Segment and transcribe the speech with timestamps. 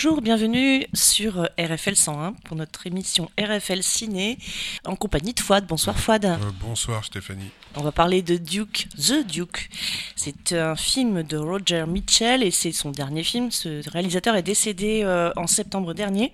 [0.00, 4.38] Bonjour, bienvenue sur RFL 101 pour notre émission RFL Ciné
[4.84, 5.66] en compagnie de Fouad.
[5.66, 6.24] Bonsoir Fouad.
[6.24, 7.50] Euh, bonsoir Stéphanie.
[7.80, 9.70] On va parler de Duke, The Duke.
[10.16, 13.52] C'est un film de Roger Mitchell et c'est son dernier film.
[13.52, 16.32] Ce réalisateur est décédé euh, en septembre dernier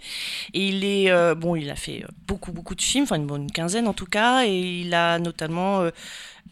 [0.54, 3.88] et il est euh, bon, il a fait beaucoup beaucoup de films, enfin une quinzaine
[3.88, 5.90] en tout cas, et il a notamment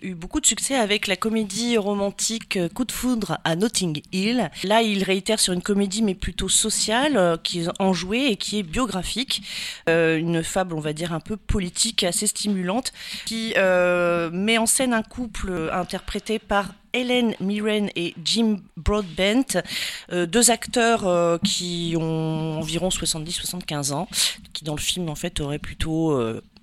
[0.02, 4.50] eu beaucoup de succès avec la comédie romantique euh, Coup de foudre à Notting Hill.
[4.64, 8.58] Là, il réitère sur une comédie mais plutôt sociale, euh, qui est enjouée et qui
[8.58, 9.42] est biographique.
[9.89, 12.92] Euh, une fable, on va dire, un peu politique, assez stimulante,
[13.27, 13.55] qui
[14.33, 19.62] met en scène un couple interprété par Helen Mirren et Jim Broadbent,
[20.11, 24.08] deux acteurs qui ont environ 70-75 ans,
[24.52, 26.19] qui dans le film en fait auraient plutôt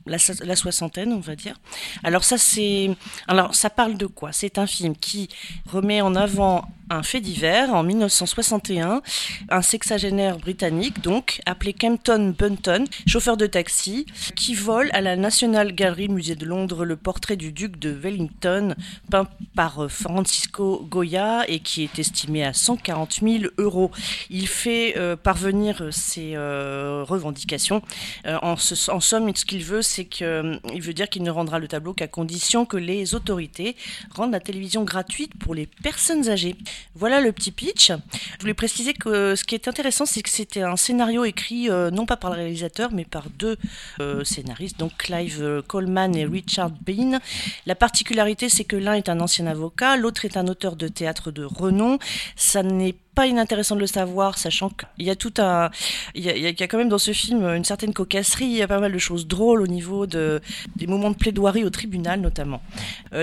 [0.09, 1.56] la, soixantaine, on va dire.
[2.03, 2.89] Alors ça, c'est,
[3.28, 4.31] alors ça parle de quoi?
[4.31, 5.30] C'est un film qui
[5.67, 9.02] remet en avant un fait divers en 1961.
[9.50, 15.73] Un sexagénaire britannique, donc, appelé Campton Bunton, chauffeur de taxi, qui vole à la National
[15.73, 18.76] Gallery Musée de Londres le portrait du duc de Wellington,
[19.10, 23.92] peint par euh, Francisco Goya et qui est estimé à 140 000 euros.
[24.30, 27.82] Il fait euh, parvenir ses euh, revendications.
[28.26, 31.94] en, en, somme, ce qu'il veut, c'est qu'il veut dire qu'il ne rendra le tableau
[31.94, 33.76] qu'à condition que les autorités
[34.16, 36.56] rendent la télévision gratuite pour les personnes âgées.
[36.96, 37.92] Voilà le petit pitch.
[37.92, 41.92] Je voulais préciser que ce qui est intéressant, c'est que c'était un scénario écrit euh,
[41.92, 43.58] non pas par le réalisateur, mais par deux
[44.00, 47.20] euh, scénaristes, donc Clive euh, Coleman et Richard Bean.
[47.66, 51.32] La particularité, c'est que l'un est un ancien avocat, l'autre est un auteur de théâtre
[51.32, 52.00] de renom.
[52.36, 55.70] Ça n'est pas inintéressant de le savoir, sachant qu'il y a tout un,
[56.16, 58.80] il y a, quand même dans ce film une certaine cocasserie, il y a pas
[58.80, 60.42] mal de choses drôles au niveau de
[60.76, 62.62] des moments de plaidoirie au tribunal notamment.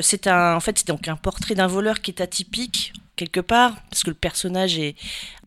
[0.02, 3.74] c'est un, en fait, c'est donc un portrait d'un voleur qui est atypique quelque part,
[3.90, 4.94] parce que le personnage est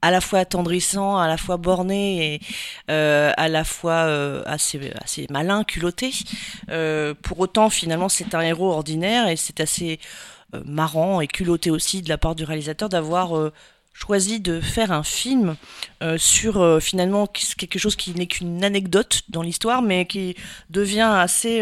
[0.01, 2.41] à la fois attendrissant, à la fois borné et
[2.89, 6.11] euh, à la fois euh, assez, assez malin, culotté.
[6.69, 9.99] Euh, pour autant, finalement, c'est un héros ordinaire et c'est assez
[10.65, 13.51] marrant et culotté aussi de la part du réalisateur d'avoir
[13.93, 15.57] choisi de faire un film
[16.17, 20.35] sur finalement quelque chose qui n'est qu'une anecdote dans l'histoire, mais qui
[20.71, 21.61] devient assez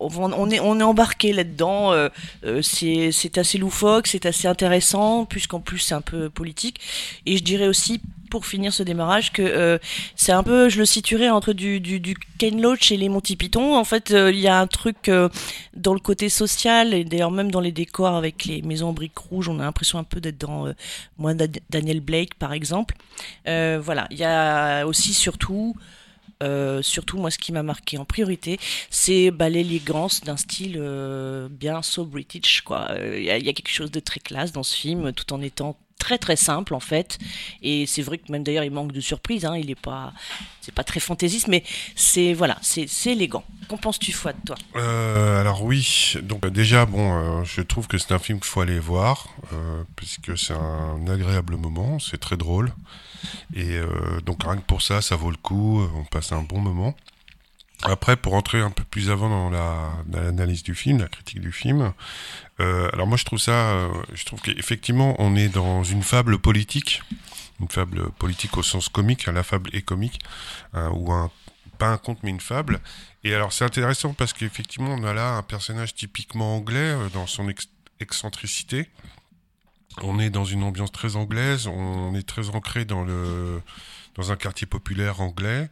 [0.00, 1.92] on, est, embarqué là-dedans.
[1.92, 2.08] Euh,
[2.44, 6.80] euh, c'est assez loufoque, c'est assez intéressant, puisqu'en plus c'est un peu politique.
[7.26, 8.00] Et je dirais aussi,
[8.30, 9.78] pour finir ce démarrage, que euh,
[10.16, 13.76] c'est un peu, je le situerais entre du, du, Ken Loach et les Monty Python.
[13.76, 15.10] En fait, il y a un truc
[15.76, 19.18] dans le côté social, et d'ailleurs même dans les décors avec les maisons en briques
[19.18, 20.72] rouges, on a l'impression un peu d'être dans
[21.18, 21.34] moi
[21.68, 22.94] Daniel Blake par exemple.
[23.44, 25.74] voilà, il y a aussi surtout
[26.42, 28.58] euh, surtout, moi, ce qui m'a marqué en priorité,
[28.88, 32.62] c'est bah, l'élégance d'un style euh, bien so British.
[32.62, 32.88] Quoi.
[32.90, 35.76] Il euh, y, a quelque chose de très classe dans ce film, tout en étant
[36.00, 37.18] très très simple en fait.
[37.62, 40.12] Et c'est vrai que même d'ailleurs il manque de surprise hein, il est pas
[40.60, 41.62] c'est pas très fantaisiste mais
[41.94, 43.44] c'est voilà c'est élégant.
[43.68, 44.56] Qu'en penses-tu Fouad toi?
[44.74, 46.14] Alors oui.
[46.22, 49.28] Donc déjà bon je trouve que c'est un film qu'il faut aller voir
[49.94, 52.72] puisque c'est un agréable moment c'est très drôle.
[53.54, 53.86] Et euh,
[54.24, 56.94] donc rien que pour ça, ça vaut le coup, on passe un bon moment.
[57.82, 59.50] Après, pour entrer un peu plus avant dans
[60.12, 61.92] l'analyse du film, la critique du film,
[62.60, 66.38] euh, alors moi je trouve ça, euh, je trouve qu'effectivement on est dans une fable
[66.38, 67.02] politique,
[67.58, 70.18] une fable politique au sens comique, hein, la fable est comique,
[70.74, 71.30] hein, ou un,
[71.78, 72.80] pas un conte mais une fable.
[73.24, 77.50] Et alors c'est intéressant parce qu'effectivement on a là un personnage typiquement anglais dans son
[77.98, 78.90] excentricité,
[80.02, 83.62] on est dans une ambiance très anglaise, on est très ancré dans le
[84.16, 85.70] dans un quartier populaire anglais.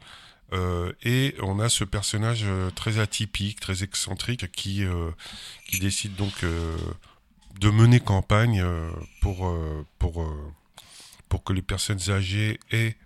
[0.52, 5.10] Euh, et on a ce personnage euh, très atypique, très excentrique, qui, euh,
[5.68, 6.44] qui décide donc
[7.60, 8.64] de mener campagne
[9.20, 9.52] pour,
[9.98, 10.32] pour,
[11.28, 12.96] pour que les personnes âgées aient,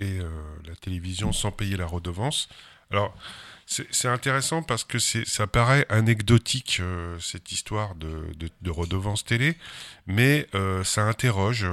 [0.00, 0.18] aient
[0.66, 2.48] la télévision sans payer la redevance.
[2.90, 3.14] Alors,
[3.66, 6.82] c'est intéressant parce que ça paraît anecdotique,
[7.20, 9.56] cette histoire de, redevance télé,
[10.08, 10.48] mais
[10.82, 11.64] ça interroge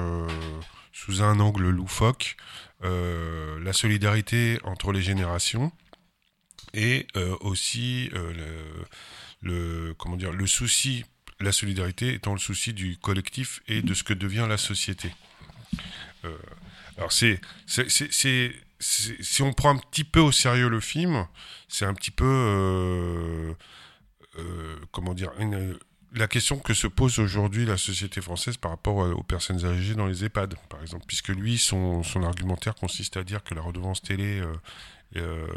[0.95, 2.37] sous un angle loufoque
[2.81, 5.71] la solidarité entre les générations
[6.73, 7.07] et
[7.41, 8.11] aussi
[9.41, 11.03] le, comment dire, le souci,
[11.39, 15.11] la solidarité étant le souci du collectif et de ce que devient la société.
[16.97, 17.41] alors c'est
[18.79, 21.27] si on prend un petit peu au sérieux le film,
[21.67, 23.53] c'est un petit peu, euh,
[24.37, 25.31] euh, comment dire,
[26.15, 30.07] la question que se pose aujourd'hui la société française par rapport aux personnes âgées dans
[30.07, 34.41] les EHPAD, par exemple, puisque lui, son, argumentaire consiste à dire que la redevance télé
[35.17, 35.47] euh,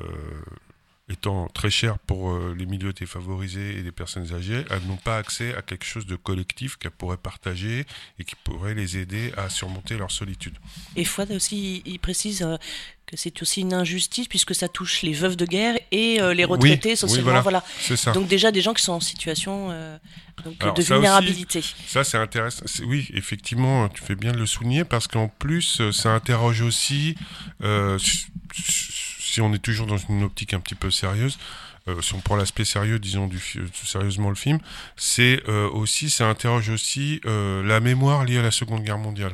[1.10, 5.16] étant très chères pour euh, les milieux défavorisés et les personnes âgées, elles n'ont pas
[5.16, 7.86] accès à quelque chose de collectif qu'elles pourraient partager
[8.18, 10.54] et qui pourrait les aider à surmonter leur solitude.
[10.96, 12.56] Et Fouad aussi, il précise euh,
[13.06, 16.44] que c'est aussi une injustice puisque ça touche les veuves de guerre et euh, les
[16.44, 17.24] retraités Oui, oui, socialement.
[17.24, 17.40] voilà.
[17.42, 17.64] voilà.
[17.80, 18.12] C'est ça.
[18.12, 19.70] Donc déjà des gens qui sont en situation
[20.44, 21.62] donc, Alors, de ça vulnérabilité.
[21.86, 22.64] Ça, c'est intéressant.
[22.84, 27.14] Oui, effectivement, tu fais bien de le souligner parce qu'en plus, ça interroge aussi,
[27.64, 28.26] euh, s-
[28.56, 28.88] s-
[29.32, 31.38] si on est toujours dans une optique un petit peu sérieuse,
[31.88, 34.58] euh, si on prend l'aspect sérieux, disons, du, fi- sérieusement le film,
[34.96, 39.32] c'est euh, aussi, ça interroge aussi euh, la mémoire liée à la Seconde Guerre mondiale.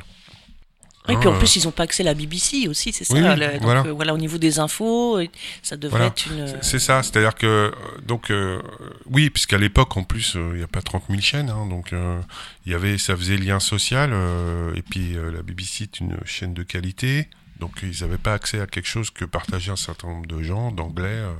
[1.07, 3.03] Oui, Hein, puis en euh, plus ils n'ont pas accès à la BBC aussi, c'est
[3.03, 3.13] ça.
[3.13, 3.81] Oui, oui, le- donc, voilà.
[3.85, 5.27] euh, voilà, au niveau des infos, euh,
[5.61, 6.05] ça devrait Voilà.
[6.07, 6.63] être une.
[6.63, 7.71] C'est- ça, c'est-à-dire que euh,
[8.07, 8.59] donc euh,
[9.05, 11.93] oui, puisqu'à l'époque en plus euh, il n'y a pas 30 000 chaînes, hein, donc
[11.93, 12.19] euh,
[12.65, 16.17] il y avait, ça faisait lien social euh, et puis euh, la BBC est une
[16.25, 17.27] chaîne de qualité,
[17.59, 20.71] donc ils n'avaient pas accès à quelque chose que partageaient un certain nombre de gens,
[20.71, 21.07] d'anglais.
[21.07, 21.33] euh.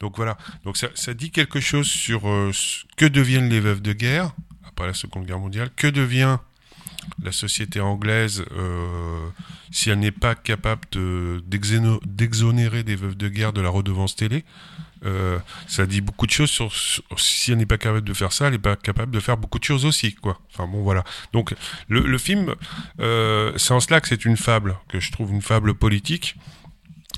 [0.00, 2.50] donc voilà, donc ça, dit quelque chose sur euh,
[2.96, 4.32] que deviennent les veuves de guerre
[4.66, 6.38] après la Seconde Guerre mondiale, que devient
[7.22, 9.28] la société anglaise euh,
[9.70, 10.82] si elle n'est pas capable
[11.46, 14.44] d'exonérer des veuves de guerre de la redevance télé?
[15.04, 16.72] Euh, ça dit beaucoup de choses sur,
[17.16, 19.58] si elle n'est pas capable de faire ça, elle n'est pas capable de faire beaucoup
[19.58, 20.38] de choses aussi, quoi.
[20.52, 21.04] Enfin bon, voilà.
[21.32, 21.54] Donc
[21.88, 22.54] le, film,
[23.00, 26.36] euh, c'est en cela que c'est une fable, que je trouve une fable politique.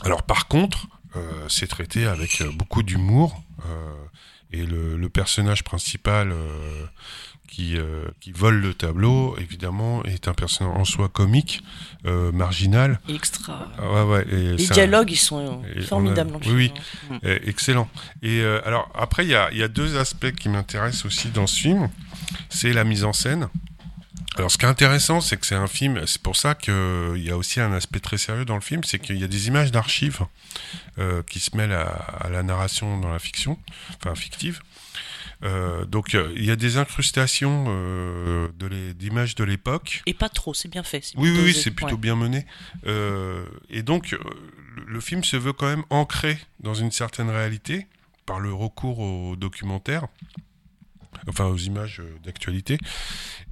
[0.03, 3.43] Alors par contre, euh, c'est traité avec beaucoup d'humour
[4.53, 6.35] et le, personnage principal
[7.49, 11.63] qui, euh, qui vole le tableau, évidemment, est un personnage en soi comique,
[12.05, 13.01] euh, marginal.
[13.09, 13.69] Extra.
[13.79, 16.73] Ah ouais, ouais, et Les dialogues, ils sont et formidables a- oui,
[17.07, 17.21] film.
[17.25, 17.37] hein.
[17.45, 17.89] excellent.
[18.23, 21.47] Et euh, alors après, il y a, y a deux aspects qui m'intéressent aussi dans
[21.47, 21.89] ce film.
[22.49, 23.49] C'est la mise en scène.
[24.37, 26.75] Alors ce qui est intéressant, c'est que c'est un film, c'est pour ça qu'il
[27.17, 29.49] y a aussi un aspect très sérieux dans le film, c'est qu'il y a des
[29.49, 30.21] images d'archives
[30.99, 31.85] euh, qui se mêlent à,
[32.21, 33.59] à la narration dans la fiction,
[33.99, 34.61] enfin fictive.
[35.43, 38.49] Euh, donc euh, il y a des incrustations euh,
[38.95, 40.03] d'images de l'époque.
[40.07, 41.13] Et pas trop, c'est bien fait.
[41.17, 42.01] Oui, bien oui, c'est plutôt ouais.
[42.01, 42.47] bien mené.
[43.71, 44.21] Et donc, le-
[44.87, 47.87] le film se veut quand même ancré dans une certaine réalité
[48.27, 50.07] par le recours au documentaire,
[51.29, 52.79] enfin aux images euh, d'actualité.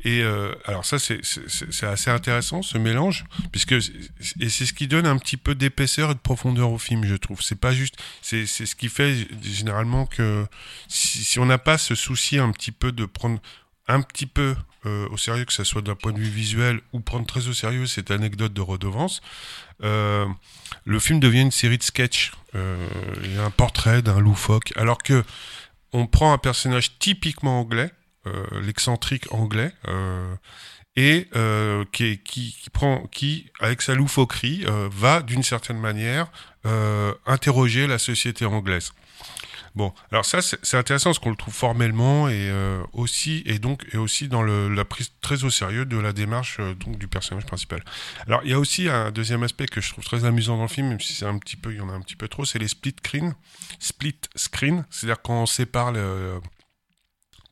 [0.05, 1.21] Et euh, alors ça, c'est-
[1.85, 6.15] assez intéressant ce mélange, puisque et c'est ce qui donne un petit peu d'épaisseur et
[6.15, 7.41] de profondeur au film, je trouve.
[7.43, 10.47] C'est pas juste, c'est ce qui fait généralement que
[10.89, 13.41] si, si on n'a pas ce souci un petit peu de prendre
[13.87, 14.57] un petit peu
[14.87, 17.53] euh, au sérieux, que ce soit d'un point de vue visuel ou prendre très au
[17.53, 19.21] sérieux cette anecdote de redevance,
[19.83, 20.27] euh,
[20.85, 22.33] le film devient une série de sketchs.
[22.55, 22.89] Euh,
[23.45, 25.25] un portrait d'un loufoque, alors que
[25.95, 27.91] on prend un personnage typiquement anglais,
[28.27, 30.35] euh, l'excentrique anglais, euh,
[30.97, 36.31] et euh, qui, avec sa loufoquerie va d'une certaine manière
[37.27, 38.93] interroger la société anglaise.
[39.75, 43.85] Bon, alors ça c'est intéressant parce qu'on le trouve formellement et euh, aussi et donc
[43.93, 47.09] et aussi dans le, la prise très au sérieux de la démarche euh, donc du
[47.09, 47.83] personnage principal.
[48.29, 50.69] Alors il y a aussi un deuxième aspect que je trouve très amusant dans le
[50.69, 52.45] film, même si c'est un petit peu il y en a un petit peu trop,
[52.45, 53.35] c'est les split screen,
[53.81, 56.41] split screen, c'est-à-dire quand on sépare le,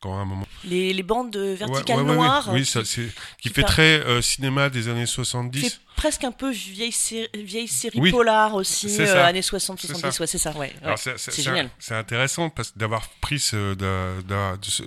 [0.03, 2.49] quand à un moment Les, les bandes verticales ouais, ouais, noires.
[2.53, 3.07] oui, qui- ça c'est
[3.41, 5.61] qui qui fait par- très euh, cinéma des années 70.
[5.63, 8.11] fait presque un peu vieille série, vieille série Oui.
[8.11, 10.21] polar aussi, euh, années 60, C'est 70, ça.
[10.23, 10.73] ouais, c'est ça, ouais.
[10.83, 11.69] Alors c'est- c'est c'est génial.
[11.79, 13.75] C'est intéressant parce d'avoir pris ce,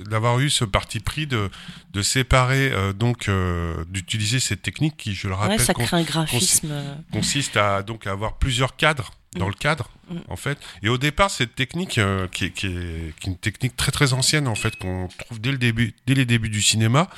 [0.09, 1.49] d'avoir eu ce parti pris de,
[1.93, 6.03] de séparer euh, donc euh, d'utiliser cette technique qui, je le rappelle, ça crée un
[6.03, 6.69] graphisme.
[6.71, 10.17] euh, consiste à donc à avoir plusieurs cadres dans le cadre Mm.
[10.29, 10.59] en fait.
[10.83, 13.91] Et au départ, cette technique euh, qui, est, qui, est, qui est une technique très
[13.91, 17.09] très ancienne en fait qu'on trouve dès le début, dès les débuts du cinéma.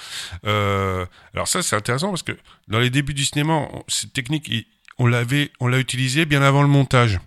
[0.46, 2.32] Euh, alors ça, c'est intéressant parce que
[2.70, 4.50] dans les débuts du cinéma, on- cette technique,
[4.98, 7.20] on l'avait, on l'a utilisée bien avant le montage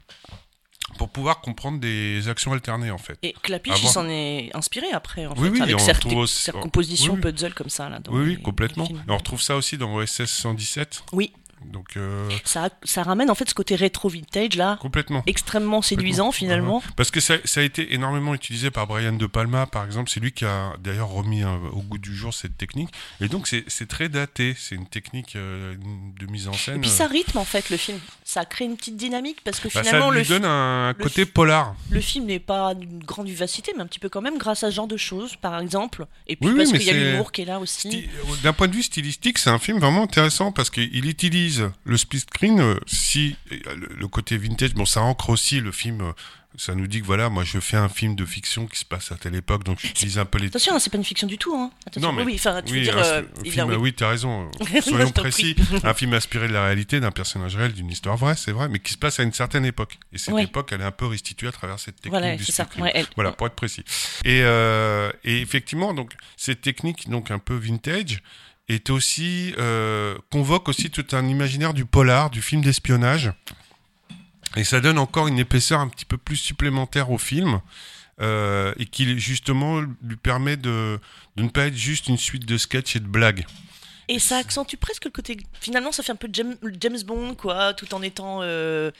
[0.98, 3.18] pour pouvoir comprendre des actions alternées en fait.
[3.22, 6.50] Et Clapiche, Avant- il s'en est inspiré après, en Oui, fait, oui, avec certaines, aussi-
[6.52, 7.88] compositions oui, puzzle comme ça.
[7.88, 8.86] Là, dans Oui, oui, les- complètement.
[8.88, 11.02] Et on retrouve ça aussi dans OSS 117.
[11.12, 11.32] Oui.
[11.64, 15.22] Donc euh, Ça, ça ramène en fait ce côté rétro-vintage là, complètement.
[15.26, 16.82] extrêmement séduisant finalement.
[16.96, 20.10] Parce que ça, ça a été énormément utilisé par Brian De Palma, par exemple.
[20.10, 22.90] C'est lui qui a d'ailleurs remis euh, au goût du jour cette technique.
[23.20, 24.54] Et donc, c'est très daté.
[24.58, 25.74] C'est une technique euh,
[26.18, 26.76] de mise en scène.
[26.76, 27.98] Et puis ça rythme en fait le film.
[28.24, 31.26] Ça crée une petite dynamique parce que Bah, finalement ça lui le, donne un côté
[31.26, 31.74] polar.
[31.90, 34.70] le film n'est pas d'une grande vivacité, mais un petit peu quand même grâce à
[34.70, 36.06] ce genre de choses, par exemple.
[36.26, 38.08] Et puis Oui, parce qu'il y a l'humour qui est là aussi.
[38.42, 41.49] D'un point de vue stylistique, c'est un film vraiment intéressant parce qu'il utilise
[41.84, 43.56] le split screen, euh, si euh,
[43.98, 46.12] le, côté vintage, bon, ça ancre aussi le film euh,
[46.56, 49.12] ça nous dit que voilà, moi je fais un film de fiction qui se passe
[49.12, 50.48] à telle époque, donc j'utilise un peu les.
[50.48, 51.54] Attention, hein, c'est pas une fiction du tout.
[51.54, 51.70] Hein.
[51.86, 52.10] Attention.
[52.10, 52.98] Non, mais- oui, enfin, tu veux Oui, dire.
[52.98, 53.76] un- euh, film- a- oui.
[53.76, 54.50] oui, t'as raison.
[54.82, 55.54] Soyons précis.
[55.84, 58.80] un film inspiré de la réalité, d'un personnage réel, d'une histoire vraie, c'est vrai, mais
[58.80, 59.96] qui se passe à une certaine époque.
[60.12, 62.50] Et cette époque, elle est un peu restituée à travers cette technique Voilà, du c'est
[62.52, 62.64] ça.
[62.64, 63.84] speed Ouais, elle- Voilà, pour être précis.
[64.24, 68.22] Et, euh, et effectivement, donc cette technique, donc un peu vintage,
[68.72, 73.32] est aussi euh, convoque aussi tout un imaginaire du polar, du film d'espionnage,
[74.56, 77.60] et ça donne encore une épaisseur un petit peu plus supplémentaire au film.
[78.20, 80.98] euh, et qui justement lui permet de,
[81.36, 83.46] de ne pas être juste une suite de sketchs et de blagues.
[84.08, 85.38] Et ça accentue presque le côté.
[85.60, 86.56] Finalement, ça fait un peu James,
[87.06, 88.90] Bond, quoi, tout en étant euh,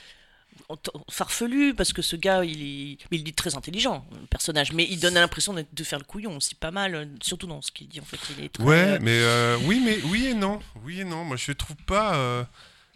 [1.11, 5.01] farfelu, parce que ce gars, il est, il est très intelligent, le personnage, mais il
[5.01, 8.01] donne l'impression de faire le couillon aussi pas mal, euh, surtout dans ce qu'il dit
[8.01, 8.19] en fait.
[8.39, 11.25] Il est très, Ouais, euh, mais euh, oui, mais oui et non, oui et non.
[11.25, 12.15] Moi, je le trouve pas.
[12.15, 12.45] euh,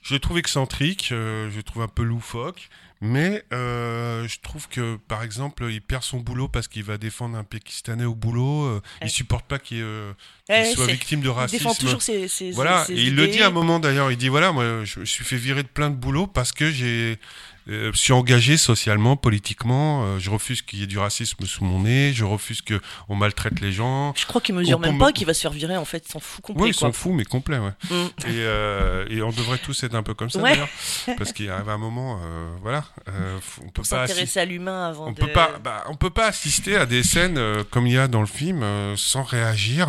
[0.03, 1.11] je le trouve excentrique.
[1.13, 2.69] euh, je le trouve un peu loufoque.
[3.07, 7.37] Mais euh, je trouve que, par exemple, il perd son boulot parce qu'il va défendre
[7.37, 8.65] un Pakistanais au boulot.
[8.65, 9.09] euh, Ouais.
[9.09, 10.13] Il supporte pas qu'il euh,
[10.49, 11.59] ouais, soit victime de il racisme.
[11.59, 14.17] défend toujours ses, ses- Voilà, ses et il le dit à un moment d'ailleurs, il
[14.17, 17.19] dit voilà, moi je me suis fait virer de plein de boulot parce que j'ai
[17.69, 21.81] euh, suis engagé socialement, politiquement, euh, je refuse qu'il y ait du racisme sous mon
[21.81, 24.13] nez, je refuse que on maltraite les gens.
[24.17, 26.45] Je crois qu'il mesure même pas qu'il va se faire virer, en fait, s'en fout
[26.45, 26.65] complet.
[26.65, 27.73] Oui, sont fous, mais complets, ouais.
[27.91, 27.95] Mm.
[27.95, 30.51] Et, euh, et on devrait tous être un peu comme ça Ouais.
[30.53, 30.69] d'ailleurs,
[31.17, 34.89] parce qu'il arrive un moment, euh, voilà, euh, on peut pas assi- s'intéresser à l'humain
[34.89, 35.21] avant on de.
[35.21, 37.41] peut pas, bah, on peut pas assister à des scènes
[37.71, 38.63] comme il y a dans le film
[38.97, 39.89] sans réagir,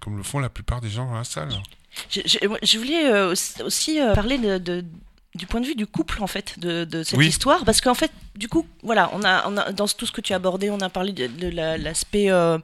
[0.00, 1.48] comme le font la plupart des gens dans la salle.
[2.10, 3.22] Je, je- je voulais
[3.62, 4.84] aussi- parler de, de-
[5.36, 7.28] du point de vue du couple en fait de, de cette Oui.
[7.28, 7.64] histoire.
[7.64, 10.32] Parce qu'en fait du coup voilà on a, on a dans tout ce que tu
[10.32, 12.58] as abordé on a parlé de, de la- l'aspect euh,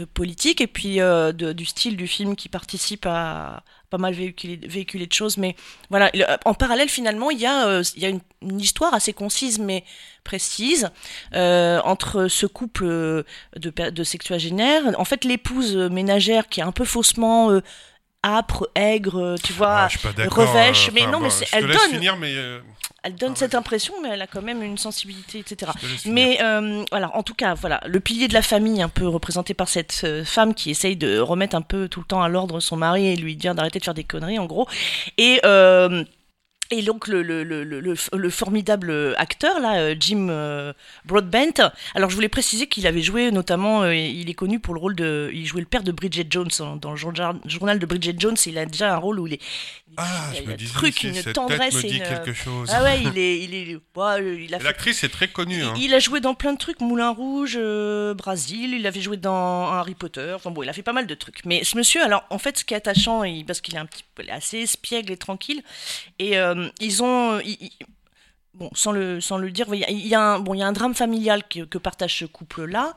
[0.00, 4.14] euh, politique et puis euh, de- du style du film qui participe à pas mal
[4.14, 5.36] véhiculer, véhiculer de choses.
[5.38, 5.54] Mais
[5.90, 8.92] voilà le- en parallèle finalement il y a euh, il y a une, une histoire
[8.94, 9.84] assez concise mais
[10.24, 10.90] précise
[11.84, 17.60] entre ce couple de, de sexuagénaires en fait l'épouse ménagère qui est un peu faussement
[18.26, 19.88] âpre, aigre, euh, tu vois, Ah,
[20.30, 21.90] revêche, euh, mais enfin, non, mais je te elle donne.
[21.90, 22.58] finir, mais euh,
[23.02, 23.58] elle donne Ah, cette vas-y.
[23.60, 25.70] impression, mais elle a quand même une sensibilité, etc.
[26.06, 29.54] Mais euh, voilà, en tout cas, voilà, le pilier de la famille, un peu représenté
[29.54, 32.58] par cette euh, femme qui essaye de remettre un peu tout le temps à l'ordre
[32.60, 34.66] son mari et lui dire d'arrêter de faire des conneries, en gros.
[35.18, 36.02] Et euh,
[36.70, 40.72] et donc le, le, le, le, le- le formidable acteur là, euh, Jim euh,
[41.04, 41.70] Broadbent.
[41.94, 44.96] Alors je voulais préciser qu'il avait joué notamment, euh, il est connu pour le rôle
[44.96, 46.48] de, il jouait le père de Bridget Jones
[46.80, 48.36] dans le journal de Bridget Jones.
[48.46, 49.40] Il a déjà un rôle où il est,
[49.96, 52.02] Ah, il a je me disais, truc, une cette tendresse tête me et dit une-
[52.04, 52.68] quelque chose.
[52.72, 55.62] ah ouais, il est, il est, ouais, il a Et fait L'actrice est très connue.
[55.62, 55.74] Hein.
[55.80, 59.66] il a joué dans plein de trucs, Moulin Rouge, euh, Brasil, il avait joué dans
[59.72, 61.44] Harry Potter, enfin bon, il a fait pas mal de trucs.
[61.44, 64.04] Mais ce monsieur, alors en fait, ce qui est attachant, parce qu'il est un petit
[64.14, 65.62] peu assez espiègle et tranquille,
[66.18, 67.40] et euh, ils ont.
[67.40, 67.70] ils- ils-
[68.58, 70.60] Bon, sans le, sans le dire, il y a- il y, a un, bon, il
[70.60, 72.96] y a un drame familial que, que partage ce couple-là.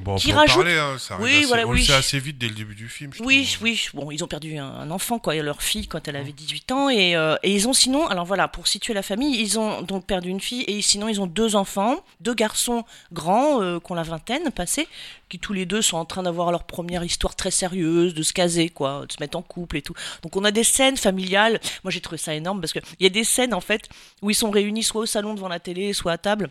[0.00, 1.78] Bon, on qui rajoute- parler, hein, ça Oui, assez- voilà, on oui.
[1.78, 3.12] le sait assez vite dès le début du film.
[3.14, 3.62] je Oui, trouve.
[3.64, 6.70] oui, bon, ils ont perdu un, un enfant, quoi, leur fille quand elle avait 18
[6.72, 9.80] ans, et, euh, et ils ont sinon, alors voilà, pour situer la famille, ils ont
[9.80, 13.90] donc perdu une fille, et sinon ils ont deux enfants, deux garçons grands, euh, qui
[13.90, 14.88] ont la vingtaine passée,
[15.28, 18.32] qui tous les deux sont en train d'avoir leur première histoire très sérieuse, de se
[18.32, 19.94] caser, quoi, de se mettre en couple et tout.
[20.22, 23.10] Donc on a des scènes familiales, moi j'ai trouvé ça énorme, parce qu'il y a
[23.10, 23.88] des scènes, en fait,
[24.22, 26.50] où ils sont réunis soit au salon devant la télé, soit à table,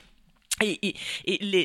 [0.61, 0.95] et,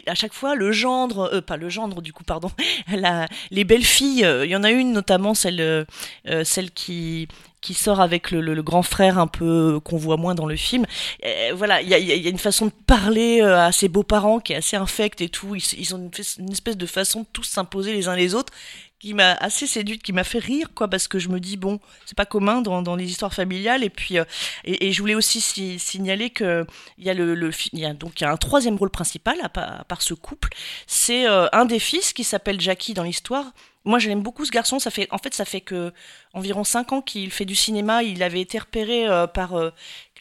[0.07, 2.51] à chaque fois, le gendre, euh, pas le gendre du coup, pardon,
[3.51, 7.29] les belles filles, euh, il y en a une notamment, celle, euh, celle qui,
[7.63, 10.47] qui sort avec le, le- le grand frère un peu euh, qu'on voit moins dans
[10.47, 10.85] le film.
[11.25, 14.41] Euh, voilà, il y a, y a- une façon de parler euh, à ses beaux-parents
[14.41, 15.55] qui est assez infecte et tout.
[15.55, 18.53] Ils, ont une, espèce de façon de tous s'imposer les uns les autres
[18.99, 21.81] qui m'a assez séduite, qui m'a fait rire, quoi, parce que je me dis, bon,
[22.07, 23.83] c'est pas commun dans, dans les histoires familiales.
[23.83, 24.25] Et puis, euh,
[24.65, 26.65] et, je voulais aussi si- signaler que
[26.99, 29.81] il y a le, le y a donc y a un troisième rôle principal à,
[29.81, 30.51] à part ce couple.
[30.87, 33.47] C'est euh, un des fils qui s'appelle Jackie dans l'histoire.
[33.85, 34.79] Moi, j'aime beaucoup ce garçon.
[34.79, 35.93] Ça fait, en fait, ça fait que
[36.35, 38.03] environ cinq ans qu'il fait du cinéma.
[38.03, 39.71] Il avait été repéré euh, par euh,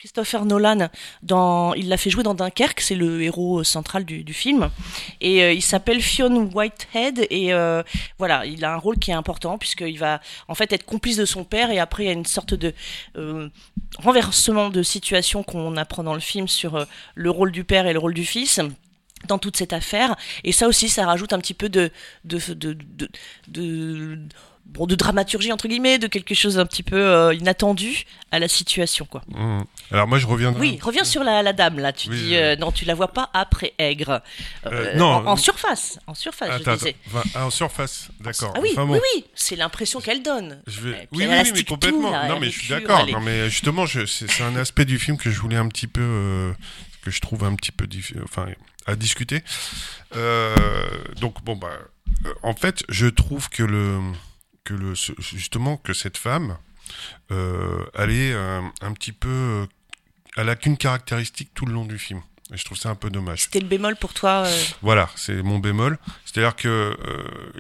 [0.02, 0.90] Christopher Nolan.
[1.22, 2.82] Dans, il l'a fait jouer dans Dunkerque.
[2.82, 4.72] C'est le héros central du, film.
[5.20, 7.28] Et euh, il s'appelle Fionn Whitehead.
[7.30, 7.84] Et euh,
[8.18, 11.26] voilà, il a un rôle qui est important puisqu'il va en fait être complice de
[11.26, 11.70] son père.
[11.70, 12.74] Et après, il y a une sorte de
[13.16, 13.50] euh,
[14.00, 17.94] renversement de situation qu'on apprend dans le film sur euh, le rôle du père et
[17.94, 18.60] le rôle du fils
[19.28, 20.16] dans toute cette affaire.
[20.44, 21.92] Et ça aussi, ça rajoute un petit peu de,
[22.26, 23.08] de, de, de,
[23.48, 24.20] de-
[24.66, 28.48] bon, de dramaturgie, entre guillemets, de quelque chose un petit peu euh, inattendu à la
[28.48, 29.06] situation.
[29.06, 29.22] quoi.
[29.28, 29.64] Mmh.
[29.92, 30.62] Alors moi je reviendrai.
[30.62, 31.92] Oui, reviens sur la, la dame, là.
[31.92, 34.22] Tu Oui, dis, euh, non, tu la vois pas après Aigre.
[34.68, 36.96] Euh, non, en, en surface, en surface, je Attends, disais.
[37.10, 37.18] attends.
[37.20, 38.54] Enfin, ah, en surface, d'accord.
[38.56, 38.94] Ah oui, Enfin, bon.
[38.94, 40.62] oui, oui, c'est l'impression qu'elle donne.
[40.68, 40.90] Je vais...
[41.12, 42.10] Oui, oui, oui, mais tout, complètement.
[42.12, 43.06] là, non, mais je suis d'accord.
[43.08, 44.06] Non, mais justement, je...
[44.06, 46.54] c'est un aspect du film que je voulais un petit peu,
[47.02, 48.46] que je trouve un petit peu diffi- enfin
[48.86, 49.44] à discuter.
[50.16, 50.56] Euh,
[51.20, 51.70] donc bon bah,
[52.26, 54.00] euh, en fait, je trouve que le
[54.64, 56.58] que le justement que cette femme,
[57.32, 59.68] euh, elle est un petit peu,
[60.38, 62.22] elle a qu'une caractéristique tout le long du film.
[62.54, 63.44] Et je trouve ça un peu dommage.
[63.44, 64.44] C'était le bémol pour toi.
[64.46, 65.98] euh, Voilà, c'est mon bémol.
[66.26, 66.98] C'est-à-dire que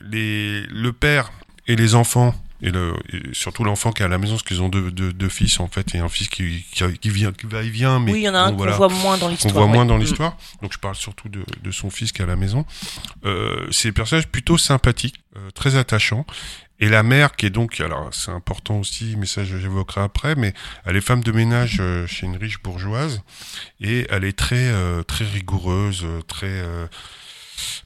[0.01, 1.31] les, le père
[1.67, 4.61] et les enfants, et, le, et surtout l'enfant qui est à la maison, parce qu'ils
[4.61, 7.47] ont deux, deux, deux fils en fait, et un fils qui, qui, qui vient, qui
[7.47, 9.27] va et vient, mais oui, il y en a un qu'on voilà, voit moins dans
[9.29, 9.53] l'histoire.
[9.53, 10.01] voit moins dans Mm.
[10.01, 10.37] l'histoire.
[10.61, 12.65] Donc je parle surtout de, de son fils qui est à la maison.
[13.25, 16.25] Euh, c'est des personnages plutôt sympathiques, euh, très attachants.
[16.83, 20.51] Et la mère, qui est donc, alors c'est important aussi, mais ça j'évoquerai après, mais
[20.83, 23.21] elle est femme de ménage euh, chez une riche bourgeoise
[23.79, 26.87] et elle est très euh, très rigoureuse, euh, très euh,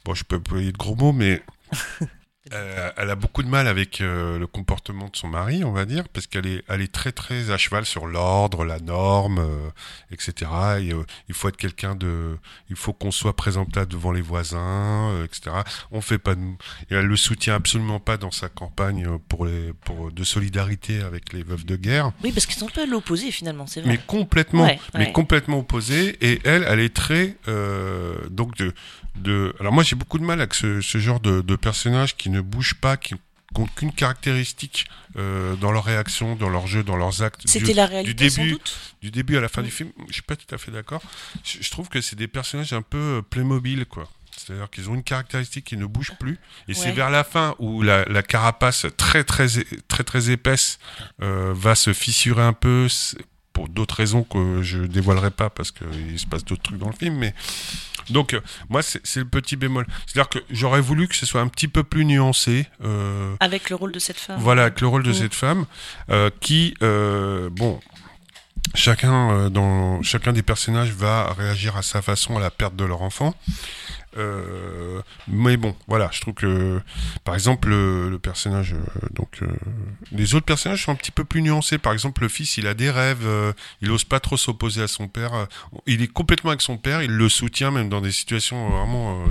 [0.06, 1.42] bon, je peux employer de gros mots, mais
[2.54, 5.86] euh, elle a beaucoup de mal avec euh, le comportement de son mari, on va
[5.86, 9.70] dire, parce qu'elle est elle est très très à cheval sur l'ordre, la norme, euh,
[10.12, 10.52] etc.
[10.80, 10.92] Et,
[11.28, 12.38] il faut être quelqu'un de,
[12.70, 15.58] il faut qu'on soit présentable devant les voisins, etc.
[15.92, 16.42] On fait pas de,
[16.92, 21.34] et elle le soutient absolument pas dans sa campagne pour les, pour de solidarité avec
[21.34, 23.90] les veuves de guerre, Oui, parce qu'ils sont un peu à l'opposé finalement, c'est vrai.
[23.90, 26.18] mais complètement, Ouais, mais complètement opposée.
[26.22, 28.74] Et elle, elle est très, euh, donc de,
[29.16, 29.56] de.
[29.60, 32.42] Alors moi, j'ai beaucoup de mal avec ce, ce genre de, de personnages qui ne
[32.42, 33.14] bougent pas, qui
[33.58, 34.86] n'ont qu'une caractéristique
[35.18, 37.42] euh, dans leur réaction, dans leur jeu, dans leurs actes.
[37.46, 38.78] C'était Du- la réalité sans début- doute.
[39.02, 41.02] du début à la fin du film, je suis pas tout à fait d'accord.
[41.44, 44.10] Je, je trouve que c'est des personnages un peu euh, Playmobil, quoi.
[44.38, 46.38] C'est-à-dire qu'ils ont une caractéristique qui ne bouge plus.
[46.68, 49.48] Et c'est vers la fin où la, la carapace très très
[49.88, 50.78] très très épaisse
[51.22, 52.88] euh, va se fissurer un peu
[53.56, 56.96] pour d'autres raisons que je dévoilerai pas parce qu'il se passe d'autres trucs dans le
[56.96, 57.16] film.
[57.16, 57.34] Mais
[58.10, 59.88] donc euh, moi c'est le petit bémol.
[60.06, 62.68] C'est-à-dire que j'aurais voulu que ce soit un petit peu plus nuancé.
[62.84, 64.40] euh, Avec le rôle de cette femme.
[64.40, 65.14] voilà, avec le rôle de Mm.
[65.16, 65.66] cette femme,
[66.10, 67.80] euh, qui, bon,
[68.74, 73.02] chacun, dans, chacun des personnages va réagir à sa façon à la perte de leur
[73.02, 73.34] enfant.
[74.18, 76.82] Euh, mais bon, voilà, je trouve que,
[77.24, 79.48] par exemple, le, personnage, euh, donc, euh,
[80.12, 81.78] les autres personnages sont un petit peu plus nuancés.
[81.78, 83.28] Par exemple, le fils, il a des rêves,
[83.82, 85.48] il ose pas trop s'opposer à son père.
[85.86, 89.26] il est complètement avec son père, il le soutient même dans des situations vraiment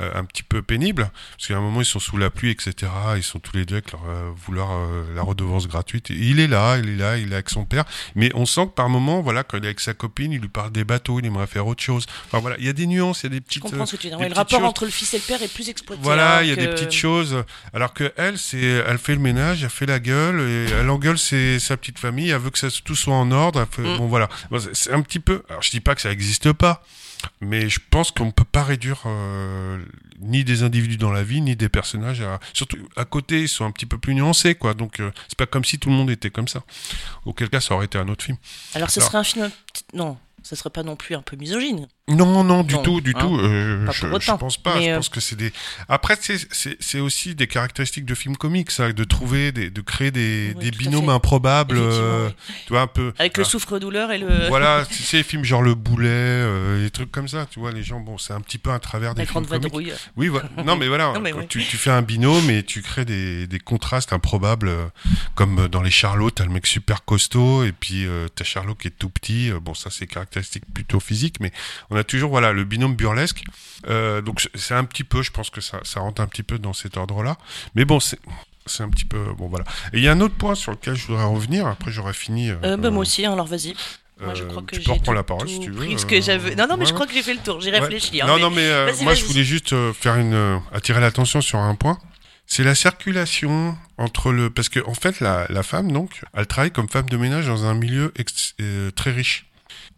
[0.00, 1.10] euh, un petit peu pénibles.
[1.36, 2.90] Parce qu'à un moment, ils sont sous la pluie, etc.
[3.16, 6.10] Ils sont tous les deux avec leur euh, vouloir euh, la redevance gratuite.
[6.10, 7.84] Et il est là, il est là, il est avec son père.
[8.14, 10.48] Mais on sent que par moment, voilà, quand il est avec sa copine, il lui
[10.48, 12.06] parle des bateaux, il aimerait faire autre chose.
[12.26, 13.62] Enfin voilà, il y a des nuances, il y a des Je petites.
[13.62, 14.68] comprends euh, ce que tu des Ouais, le rapport choses.
[14.68, 16.02] entre le fils et le père est plus exploité.
[16.02, 17.44] Voilà, il y a des petites choses.
[17.72, 21.18] Alors que elle, c'est, elle fait le ménage, elle fait la gueule, et elle engueule
[21.18, 23.66] ses, sa petite famille, elle veut que ça, tout soit en ordre.
[23.70, 23.98] fait- Mm.
[23.98, 25.42] Bon voilà, Bon, c'est- un petit peu.
[25.48, 26.82] Alors je dis pas que ça n'existe pas,
[27.40, 29.84] mais je pense qu'on peut pas réduire euh,
[30.20, 32.20] ni des individus dans la vie, ni des personnages.
[32.20, 32.40] À...
[32.52, 34.74] Surtout à côté, ils sont un petit peu plus nuancés, quoi.
[34.74, 36.62] Donc euh, c'est pas comme si tout le monde était comme ça.
[37.24, 38.36] Auquel cas, ça aurait été un autre film.
[38.74, 39.50] Alors ce Alors- serait un film.
[39.92, 41.88] Non, ce serait pas non plus un peu misogyne.
[42.06, 43.38] Non, non, du Non, tout, du hein, tout.
[43.38, 44.74] euh, je, je pense pas.
[44.76, 45.50] mais, Je euh, pense que c'est des.
[45.88, 50.52] Après, c'est- aussi des caractéristiques de films comiques, ça, de trouver, des, de créer des,
[50.54, 51.78] Oui, des à binômes improbables.
[51.78, 52.54] Euh, oui.
[52.66, 53.14] Tu vois un peu.
[53.18, 54.48] Avec le souffre-douleur et le.
[54.48, 57.46] Voilà, tu sais, les films genre Le Boulet, euh, des trucs comme ça.
[57.50, 59.62] Tu vois, les gens, bon, c'est un petit peu un travers des La films comiques.
[59.62, 59.92] vadrouille.
[60.16, 60.50] Oui, voilà.
[60.62, 61.12] Non, mais voilà.
[61.14, 61.46] Non, mais quand ouais.
[61.46, 64.84] tu, tu fais un binôme et tu crées des, des contrastes improbables, euh,
[65.34, 68.88] comme dans les Charlots, t'as le mec super costaud et puis euh, t'as Charlot qui
[68.88, 69.50] est tout petit.
[69.50, 71.50] Euh, Bon, ça c'est caractéristique plutôt physique, mais
[71.94, 73.42] on a toujours voilà le binôme burlesque.
[73.88, 76.58] Euh, donc c'est- un petit peu, je pense que ça, ça rentre un petit peu
[76.58, 77.36] dans cet ordre-là.
[77.74, 78.18] Mais bon, c'est
[78.66, 79.64] c'est un petit peu bon voilà.
[79.92, 81.66] Et il y a un autre point sur lequel je voudrais revenir.
[81.66, 82.50] Après, j'aurais fini.
[82.50, 83.74] euh, Euh, bah, moi aussi, hein, alors vas-y.
[84.20, 85.84] Moi, je crois que tu peux reprendre la parole si tu veux.
[85.86, 86.54] que.
[86.56, 87.60] Non, non, mais ouais, je crois que j'ai fait le tour.
[87.60, 87.80] J'ai Ouais.
[87.80, 88.22] réfléchi.
[88.22, 91.00] hein, non, mais- non, mais euh, moi, je voulais juste euh, faire une euh, attirer
[91.00, 91.98] l'attention sur un point.
[92.46, 96.70] C'est la circulation entre le parce que en fait la, la femme donc elle travaille
[96.70, 98.12] comme femme de ménage dans un milieu
[98.94, 99.46] très riche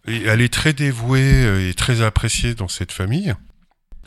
[0.07, 3.35] et elle est très dévouée euh, et très appréciée dans cette famille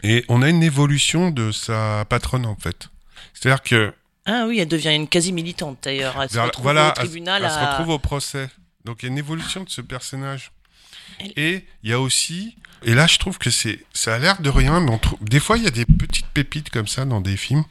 [0.04, 2.90] et on a une évolution de sa patronne en fait.
[3.34, 3.94] C'est-à-dire que
[4.26, 6.22] Ah oui, elle devient une quasi militante d'ailleurs.
[6.22, 8.50] Elle se retrouve voilà, au tribunal elle, elle se retrouve au procès.
[8.86, 10.52] Donc il y a une évolution de ce personnage.
[11.36, 14.50] Et il y a aussi, et là je trouve que c'est, ça a l'air de
[14.50, 17.20] rien, mais on trouve, des fois il y a des petites pépites comme ça dans
[17.22, 17.64] des films.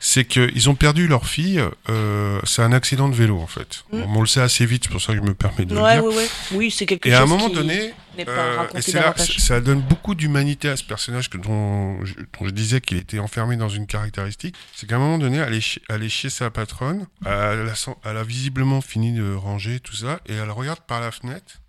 [0.00, 3.84] C'est qu'ils ont perdu leur fille, euh, c'est un accident de vélo en fait.
[3.92, 4.00] Mm.
[4.02, 5.96] Bon, on le sait assez vite, c'est pour ça que je me permets de Ouais,
[5.96, 6.10] le dire.
[6.10, 6.28] ouais, ouais.
[6.52, 10.14] Oui, c'est quelque Et chose à un moment donné, euh, et là, ça donne beaucoup
[10.14, 13.86] d'humanité à ce personnage que, dont, je, dont je disais qu'il était enfermé dans une
[13.86, 14.54] caractéristique.
[14.74, 17.74] C'est qu'à un moment donné, elle est, chez, elle est chez sa patronne, elle a,
[17.74, 21.60] sen- elle a visiblement fini de ranger tout ça, et elle regarde par la fenêtre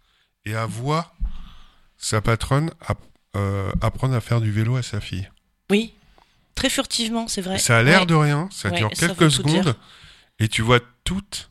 [0.46, 1.14] et elle voit
[1.98, 3.00] sa patronne app-
[3.36, 5.30] euh, apprendre à faire du vélo à sa fille.
[5.70, 5.94] Oui,
[6.56, 7.60] très furtivement, c'est vrai.
[7.60, 8.06] Ça a l'air Ouais.
[8.06, 9.76] de rien, ça Ouais, dure quelques secondes,
[10.40, 11.50] et tu vois toute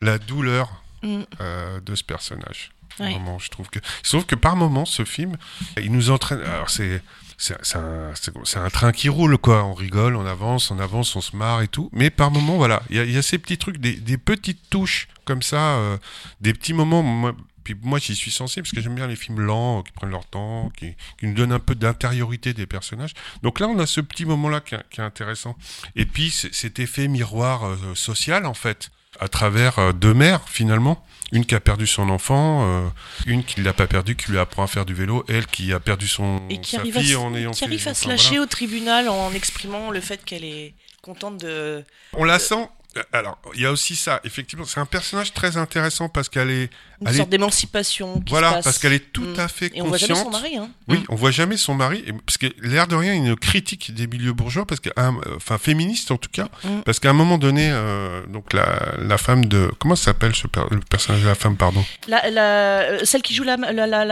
[0.00, 1.22] la douleur Mm.
[1.40, 2.70] euh, de ce personnage.
[2.98, 3.10] Ouais.
[3.12, 3.78] Vraiment, je trouve que.
[4.02, 5.36] Sauf que par moment, ce film,
[5.80, 6.40] il nous entraîne.
[6.42, 7.02] Alors, c'est.
[7.40, 9.62] C'est un, train qui roule, quoi.
[9.62, 11.88] On rigole, on avance, on avance, on se marre et tout.
[11.92, 14.18] Mais par moment, voilà, il y a, il y a ces petits trucs, des, des
[14.18, 15.98] petites touches comme ça, euh,
[16.40, 17.04] des petits moments.
[17.04, 17.36] Moi,
[17.74, 20.26] puis moi, j'y suis sensible parce que j'aime bien les films lents, qui prennent leur
[20.26, 23.14] temps, qui, qui nous donnent un peu d'intériorité des personnages.
[23.42, 25.56] Donc là, on a ce petit moment-là qui, est- qui est intéressant.
[25.96, 31.04] Et puis, cet effet miroir euh, social, en fait, à travers euh, deux mères, finalement.
[31.30, 32.88] Une qui a perdu son enfant, euh,
[33.26, 35.74] une qui ne l'a pas perdu, qui lui apprend à faire du vélo, elle qui
[35.74, 37.92] a perdu son Et qui sa arrive, à, fille se- en ayant qui arrive à
[37.92, 38.42] se lâcher voilà.
[38.44, 41.84] au tribunal en exprimant le fait qu'elle est contente de.
[42.14, 42.66] On la sent.
[43.12, 44.20] Alors, il y a aussi ça.
[44.24, 46.70] Effectivement, c'est un personnage très intéressant parce qu'elle est,
[47.06, 48.64] Une sorte d'émancipation voilà, se passe.
[48.64, 49.40] parce qu'elle est tout Mm.
[49.40, 50.32] à fait Et on voit jamais consciente.
[50.34, 50.56] son mari.
[50.56, 50.68] Hein.
[50.88, 51.04] Oui, Mm.
[51.10, 54.66] on voit jamais son mari, parce que l'air de rien, une critique des milieux bourgeois,
[54.66, 56.80] parce que, euh, enfin féministe en tout cas, Mm.
[56.84, 60.62] parce qu'à un moment donné, euh, donc la, la femme de, comment s'appelle ce per-
[60.70, 61.84] le personnage de la femme, pardon?
[62.08, 63.44] La, la- euh, celle qui joue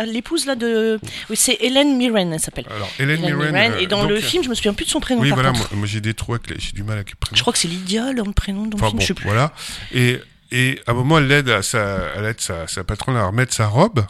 [0.06, 0.98] l'épouse là de.
[1.30, 2.66] Oui, c'est Hélène Mirren, elle s'appelle.
[2.74, 3.52] Alors Hélène Hélène Mirren.
[3.52, 3.72] Mirren.
[3.72, 5.20] euh, Et dans donc, le euh, film, je me souviens plus de son prénom.
[5.22, 5.70] oui, par voilà, contre.
[5.72, 7.36] moi, moi, j'ai des trous j'ai du mal avec les prénoms.
[7.36, 8.92] Je crois que c'est Lydia, le prénom dans le film.
[8.92, 9.24] bon, je sais plus.
[9.24, 9.52] voilà.
[9.92, 13.24] Et, et à un moment, elle aide, à sa, elle aide sa, sa patronne à
[13.26, 14.04] remettre sa robe.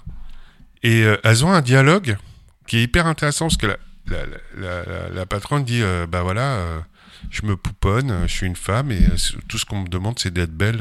[0.83, 2.17] Et euh, elles ont un dialogue
[2.67, 3.77] qui est hyper intéressant parce que la,
[4.09, 4.19] la,
[4.57, 6.79] la, la- la patronne dit euh, Bah voilà, euh,
[7.31, 9.01] je me pouponne, euh, je suis une femme et
[9.49, 10.81] tout ce qu'on me demande, c'est d'être belle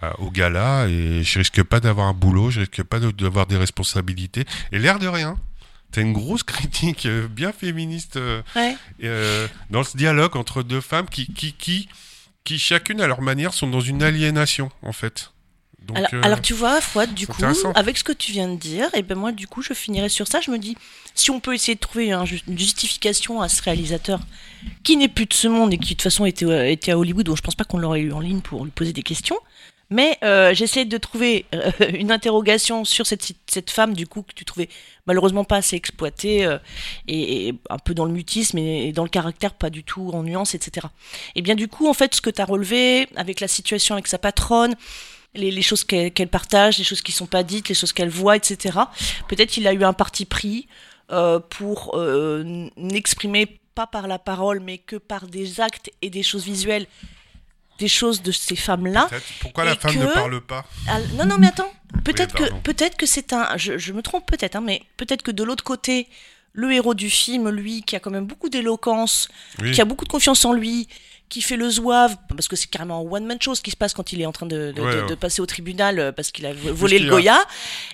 [0.00, 3.46] à- au gala et je risque pas d'avoir un boulot, je risque pas de- d'avoir
[3.46, 4.44] des responsabilités.
[4.72, 5.36] Et l'air de rien.
[5.90, 8.18] T'as une grosse critique bien féministe
[8.56, 8.76] Ouais.
[9.04, 11.88] euh, dans ce dialogue entre deux femmes qui, qui, qui,
[12.44, 15.32] qui, chacune à leur manière, sont dans une aliénation, en fait.
[15.86, 17.42] Donc, Alors, euh, alors, tu vois, Fouad, du coup,
[17.74, 20.28] avec ce que tu viens de dire, et ben moi, du coup, je finirai sur
[20.28, 20.40] ça.
[20.40, 20.76] Je me dis,
[21.14, 24.20] si on peut essayer de trouver un une justification à ce réalisateur
[24.84, 26.98] qui n'est plus de ce monde et qui de toute façon était, euh, était à
[26.98, 29.38] Hollywood, donc je pense pas qu'on l'aurait eu en ligne pour lui poser des questions.
[29.92, 34.32] Mais euh, j'essaie de trouver euh, une interrogation sur cette, cette femme, du coup, que
[34.32, 34.70] tu trouvais
[35.06, 36.58] malheureusement pas assez exploitée euh,
[37.06, 40.54] et, un peu dans le mutisme et, dans le caractère, pas du tout en nuance,
[40.54, 40.86] etc.
[41.34, 44.06] Et bien, du coup, en fait, ce que tu as relevé avec la situation avec
[44.06, 44.74] sa patronne,
[45.34, 48.78] les, choses qu'elle partage, les choses qui sont pas dites, les choses qu'elle voit, etc.
[49.28, 50.68] Peut-être il a eu un parti pris
[51.48, 51.98] pour
[52.76, 56.86] n'exprimer pas par la parole, mais que par des actes et des choses visuelles,
[57.82, 59.08] des choses de ces femmes-là.
[59.40, 61.72] Pourquoi la femme ne que- parle pas Ah, non, non, mais attends.
[62.04, 63.56] Peut-être que, peut-être que c'est un.
[63.56, 66.08] Je, je me trompe peut-être, hein, mais peut-être que de l'autre côté,
[66.52, 69.28] le héros du film, lui, qui a quand même beaucoup d'éloquence,
[69.60, 69.72] Oui.
[69.72, 70.86] qui a beaucoup de confiance en lui,
[71.32, 73.94] qui fait le zouave, parce que c'est carrément un one-man show ce qui se passe
[73.94, 75.06] quand il est en train de, de- Ouais, de- ouais.
[75.08, 77.10] de passer au tribunal euh, parce qu'il a vo- volé le a.
[77.10, 77.38] Goya.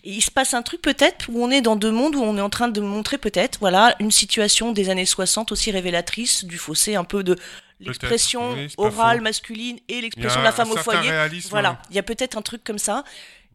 [0.05, 2.37] Et il se passe un truc peut-être où on est dans deux mondes, où on
[2.37, 6.59] est en train de montrer peut-être, voilà, une situation des années 60 aussi révélatrice du
[6.59, 7.37] fossé un peu de
[7.81, 9.23] l'expression oui, orale faux.
[9.25, 11.11] masculine et l'expression de la femme au foyer.
[11.11, 13.05] réalisme, Voilà, il y a peut-être un truc comme ça.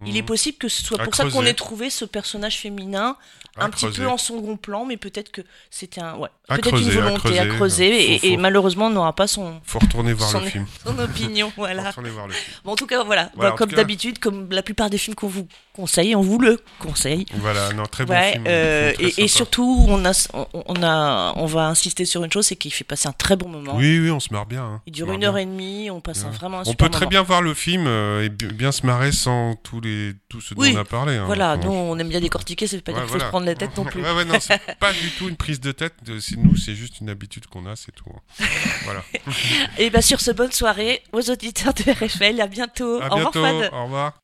[0.05, 0.17] Il Mhm.
[0.17, 3.15] est possible que ce soit À pour ça qu'on ait trouvé ce personnage féminin
[3.55, 6.89] À un petit peu en second plan, mais peut-être que c'était un, ouais, peut-être une
[6.89, 8.15] à volonté à creuser.
[8.15, 10.65] et, Faut- et faut- malheureusement on n'aura pas son, Faut retourner voir le film.
[10.85, 11.89] son opinion, Faut voilà.
[11.89, 12.57] retourner voir le film.
[12.65, 15.27] Bon, en tout cas, voilà, Voilà, Bah, comme d'habitude, comme la plupart des films qu'on
[15.27, 17.25] vous conseille, on vous le conseille.
[17.33, 18.45] Voilà, non, très bon Ouais, film.
[18.47, 22.31] euh, film très et, surtout, on a, on, on a, on va insister sur une
[22.31, 23.75] chose, c'est qu'il fait passer un très bon moment.
[23.75, 24.63] Oui, oui, on se marre bien.
[24.63, 24.81] hein.
[24.85, 26.91] Il On dure une heure et demie, on passe un, vraiment un On super peut
[26.91, 27.09] très moment.
[27.09, 30.53] bien voir le film euh, et bi- bien se marrer sans tous les tout ce
[30.53, 31.15] dont Oui, on a parlé.
[31.17, 31.25] hein.
[31.25, 33.25] Voilà, nous on aime bien décortiquer, ça veut pas Ouais, dire qu'il faut voilà.
[33.25, 34.01] se prendre la tête non plus.
[34.03, 35.93] Ouais, ouais, non, c'est pas du tout une prise de tête.
[36.19, 38.05] C'est nous, c'est juste une habitude qu'on a, c'est tout.
[38.15, 38.45] hein.
[38.83, 39.03] Voilà.
[39.77, 42.99] Et bien sur ce, bonne soirée aux auditeurs de RFL, à bientôt.
[43.01, 43.61] À Au revoir bientôt.
[43.61, 43.69] Fad.
[43.73, 44.22] Au revoir.